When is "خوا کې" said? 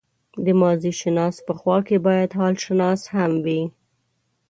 1.59-1.97